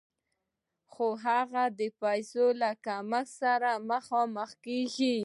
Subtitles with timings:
[0.93, 5.15] خو هغه د پیسو له کمښت سره مخامخ کېږي